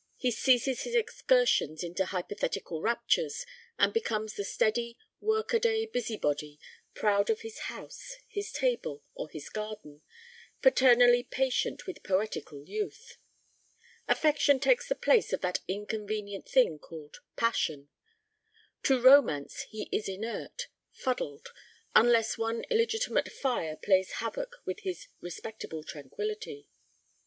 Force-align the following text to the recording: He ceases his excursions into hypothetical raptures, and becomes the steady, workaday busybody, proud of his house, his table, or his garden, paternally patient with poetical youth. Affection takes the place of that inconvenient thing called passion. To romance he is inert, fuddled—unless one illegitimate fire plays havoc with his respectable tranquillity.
He 0.17 0.31
ceases 0.31 0.81
his 0.81 0.95
excursions 0.95 1.83
into 1.83 2.05
hypothetical 2.07 2.81
raptures, 2.81 3.45
and 3.77 3.93
becomes 3.93 4.33
the 4.33 4.43
steady, 4.43 4.97
workaday 5.19 5.85
busybody, 5.85 6.59
proud 6.95 7.29
of 7.29 7.41
his 7.41 7.59
house, 7.69 8.15
his 8.27 8.51
table, 8.51 9.03
or 9.13 9.29
his 9.29 9.47
garden, 9.49 10.01
paternally 10.63 11.21
patient 11.21 11.85
with 11.85 12.01
poetical 12.01 12.65
youth. 12.67 13.17
Affection 14.07 14.59
takes 14.59 14.89
the 14.89 14.95
place 14.95 15.31
of 15.33 15.41
that 15.41 15.59
inconvenient 15.67 16.49
thing 16.49 16.79
called 16.79 17.19
passion. 17.35 17.89
To 18.81 18.99
romance 18.99 19.67
he 19.69 19.87
is 19.91 20.09
inert, 20.09 20.65
fuddled—unless 20.93 22.39
one 22.39 22.63
illegitimate 22.71 23.31
fire 23.31 23.75
plays 23.75 24.13
havoc 24.13 24.63
with 24.65 24.79
his 24.79 25.09
respectable 25.21 25.83
tranquillity. 25.83 26.67